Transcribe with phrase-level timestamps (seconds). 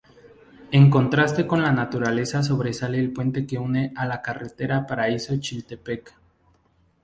[0.71, 6.13] En contraste con la naturaleza sobresale el puente que une a la carretera Paraíso–Chiltepec.